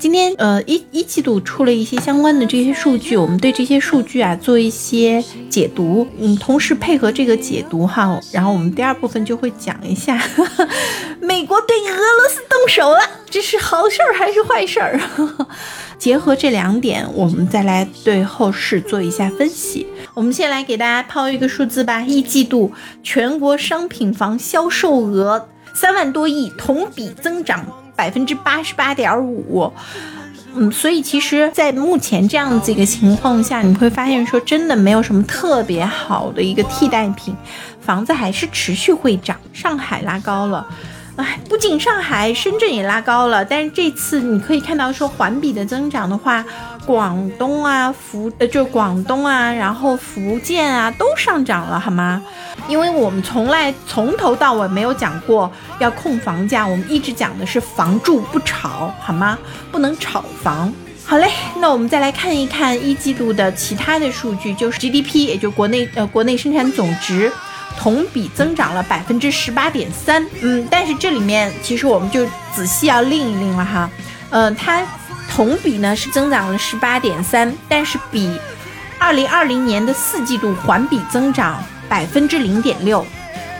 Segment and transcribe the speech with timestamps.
[0.00, 10.18] 今天呃一一季度出了一些相关的这些数据，我们对这些数据啊做一些解读，嗯，同时配合这个解读哈，然后我们第二部分就会讲一下
[11.20, 14.98] 美国对俄罗斯动手了，这是好事儿还是坏事儿？
[15.98, 19.86] 结合这两点，我们再来对后市做一下分析。
[20.14, 22.72] 我们先来给大家抛一个数字吧，一季度
[23.02, 27.66] 全国商品房销售额三万多亿，同比增长。
[28.00, 29.70] 百分之八十八点五，
[30.54, 37.36] 嗯，所以其实，在目前这样子一个情况下，你会发现说，真的没有什么特别好的一个替代品，
[37.78, 39.36] 房子还是持续会涨。
[39.52, 40.66] 上海拉高了。
[41.16, 46.42] 哎，不仅上海、深圳也拉高了，但是这次你可以看到说环比的增长的话，
[46.90, 52.20] 广东啊、福呃就广东啊，然后福建啊都上涨了，好吗？
[52.66, 55.48] 因为我们从来从头到尾没有讲过
[55.78, 59.38] 要控房价，我们一直讲的是房住不炒，好吗？
[59.70, 60.72] 不能炒房。
[61.06, 67.30] 好嘞，那我们再来看一看一季度的其他的数据，就是 GDP，也就国内呃国内生产总值。
[67.78, 73.88] 同比增长了百分之十八点三，嗯，但是这里面其实我们就仔细要拎一拎了哈，
[74.30, 74.84] 嗯，它
[75.40, 78.30] 同比呢是增长了十八点三，但是比
[78.98, 83.06] 二零二零年的四季度环比增长百分之零点六。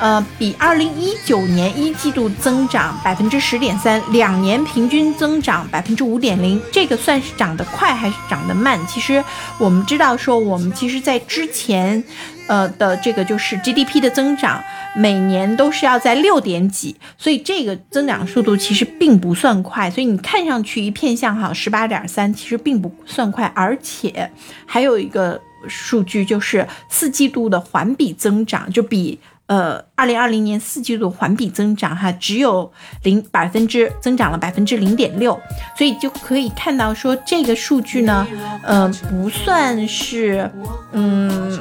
[0.00, 8.80] 呃，比二零一九年一季度增长百分之十点三，两年平均增长百分之五点零，这个算是涨得快还是涨得慢？
[8.86, 9.22] 其实
[9.58, 12.02] 我们知道说，我们其实在之前，
[12.46, 14.64] 呃的这个就是 GDP 的增长，
[14.96, 24.30] 每年都是要在六点几，所以这个增长速度其实并不算快，所以你看上去一片向好十八点三，其实并不算快，而且
[24.64, 29.18] 还有一个数据就是四季度的环比增长就比。
[29.50, 35.36] 呃，二零二零年四季度环比增长哈，只有零百分之增长了百分之零点六，
[35.76, 38.24] 所以就可以看到说这个数据呢，
[38.62, 40.48] 呃，不算是，
[40.92, 41.58] 嗯，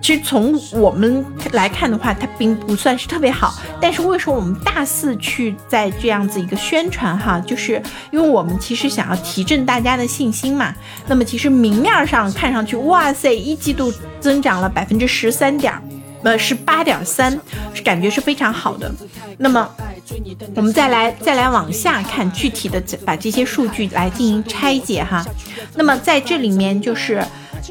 [0.00, 3.52] 其实从我们来看的话，它并不算是特别好。
[3.80, 10.72] 但是为什么我们大肆去在这样子一个宣传哈，就是因为我们其实想要提振大家的信心嘛。
[11.08, 15.74] 那么其实明面上看上去，哇塞，一季度增长了百分之十三点。
[16.22, 17.38] 呃，是八点三，
[17.74, 18.92] 是感觉是非常好的。
[19.38, 19.68] 那么，
[20.54, 25.24] 我们再来再来往下看，具体的把这些数据来进行拆解哈。
[25.74, 27.24] 那么在这里面就是，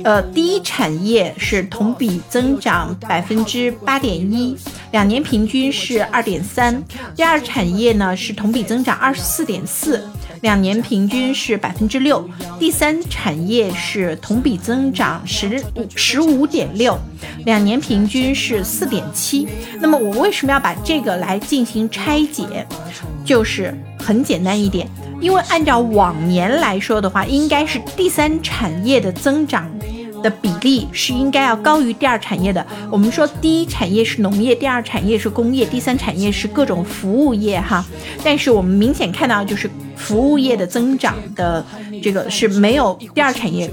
[0.04, 4.58] 呃，第一产业是同比增长百分之八点一，
[4.92, 6.84] 两年平均是二点三。
[7.16, 10.06] 第二产业呢是同比增长二十四点四。
[10.42, 12.28] 两年平均是百分之六，
[12.60, 15.64] 第三产业是同比增长十
[15.96, 16.98] 十五点六，
[17.46, 19.48] 两年平均是四点七。
[19.80, 22.66] 那么我为什么要把这个来进行拆解？
[23.24, 24.88] 就是很简单一点，
[25.20, 29.70] 因为按照往年来说的话，应该是第三产业的增长。
[30.24, 32.66] 的比例是应该要高于第二产业的。
[32.92, 37.86] 我们说第一产业是农业，第二产业是工业，第三产业是各种服务业哈。
[38.24, 41.66] 但是我们明显看到，就是服务业的增长的
[42.02, 43.70] 这个是没有第二产业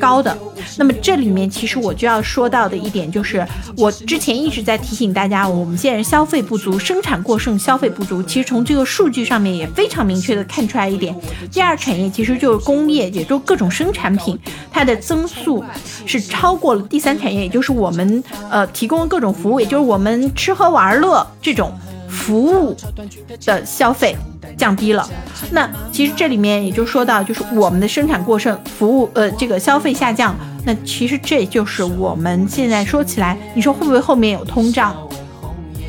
[0.00, 0.36] 高的。
[0.76, 3.46] 那么这里面其实我就要说到的一点就是，
[3.76, 8.22] 我之前一直在提醒大家，我们现在消费不足，生产过剩，消费不足。
[8.22, 11.14] 其实从这个数据上面也非常明确的看出来一点，
[11.50, 14.38] 第二产业其实就是工业，也就是各种生产品，
[14.74, 15.64] 它的增速。
[16.04, 21.72] 是超过了第三产业，也就是我们呃提供各种服务，也就是我们吃喝玩乐这种
[22.08, 22.76] 服务
[23.46, 24.14] 的消费
[24.58, 25.08] 降低了。
[25.50, 30.36] 那其实这里面也就说到，就是我们的生产过剩，服务呃这个消费下降。
[30.66, 34.94] 那其实这就是我们现在说起来，你说会不会后面有通胀？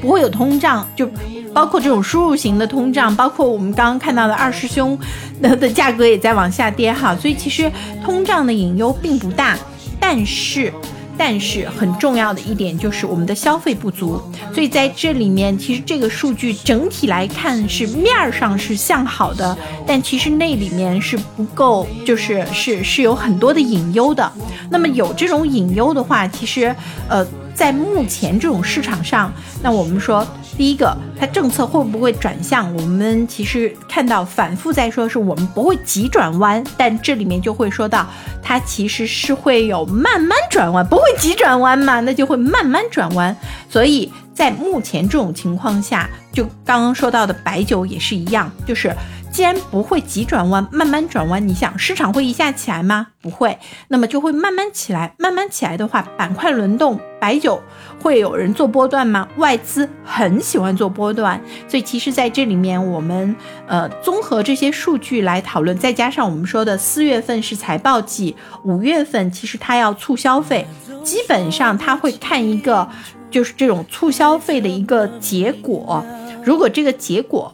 [0.01, 1.09] 不会有通胀，就
[1.55, 4.99] 包括这种输入型的通胀，包括我们刚刚看到的二师兄
[5.41, 7.15] 的的价格也在往下跌哈。
[7.15, 7.71] 所以其实
[8.03, 9.57] 通胀的隐忧并不大。
[9.97, 10.71] 但是，
[11.17, 14.21] 但是很重要的一点就是我们的消费不足，
[14.53, 19.57] 所以在这里面，其实这个数据整体来看是面儿上是向好的，
[19.87, 24.31] 但其实那里面是不够，就是是是有很多的隐忧的。
[24.69, 26.75] 那么有这种隐忧的话，其实
[27.07, 27.25] 呃，
[27.55, 30.27] 在目前这种市场上，那我们说。
[30.57, 32.73] 第一个，它政策会不会转向？
[32.75, 38.07] 我们其实看到反复在说，是我们不会急转弯，但这里面就会说到，
[38.41, 43.35] 它其实是会有慢慢转弯，不会急转弯嘛，那就会慢慢转弯。
[43.69, 48.95] 所以在目前这种情况下，就刚刚说到的白酒也是一样，就是。
[49.35, 53.07] 既然不会急转弯，慢慢转弯，你想市场会一下起来吗？
[53.21, 53.59] 不会，
[53.89, 55.13] 那么就会慢慢起来。
[55.19, 57.61] 慢慢起来的话，板块轮动，白酒
[58.01, 59.27] 会有人做波段吗？
[59.35, 63.35] 外资很喜欢做波段，所以其实在这里面，我们
[63.67, 68.33] 呃综合这些数据来讨论，再加上我们说的四月份是财报季，
[68.63, 70.65] 五月份其实它要促消费，
[71.03, 72.87] 基本上它会看一个
[73.29, 76.05] 就是这种促消费的一个结果，
[76.41, 77.53] 如果这个结果。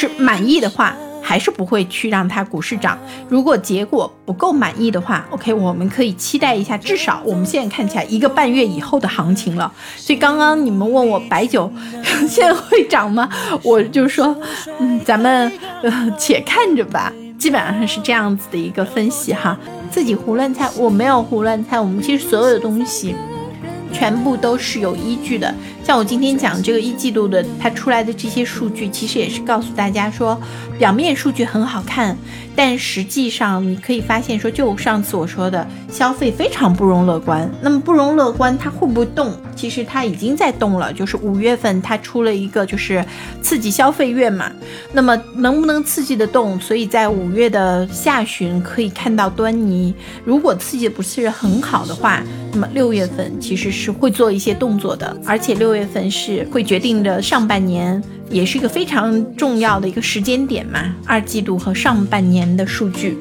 [0.00, 2.98] 是满意的话，还是不会去让它股市涨。
[3.28, 9.70] 如果结果不够满意的话，OK，我们可以期待一下，至少我们现在看起来一个半月以后的行情了。
[9.94, 11.70] 所以刚刚你们问我白酒
[12.26, 13.28] 现在会涨吗？
[13.62, 14.34] 我就说，
[14.78, 15.52] 嗯，咱们
[15.82, 17.12] 呃且看着吧。
[17.38, 19.58] 基本上是这样子的一个分析哈，
[19.90, 23.14] 自己胡乱猜，我没有胡乱猜，我们其实所有的东西。
[23.92, 25.52] 全部都是有依据的，
[25.90, 30.40] 像我今天讲这个一季度的它出来的这些数据，其实也是告诉大家说，
[30.78, 32.16] 表面数据很好看，
[32.54, 37.50] 但实际上你可以发现说，就上次我说的，消费非常不容乐观。
[37.60, 39.34] 那么不容乐观，它会不会动？
[39.56, 43.04] 其实它已经在动了，就是五月份它出了一个就是
[43.42, 44.48] 刺激消费月嘛，
[44.92, 46.58] 那么能不能刺激得动？
[46.60, 49.92] 所以在五月的下旬可以看到端倪。
[50.24, 52.22] 如果刺激不是很好的话，
[52.52, 63.16] 那么六月份其实是会做一些动作的，而且六月月份是会决定着上半年，也是一个非常重要的一个时间点嘛，二季度和上半年的数据。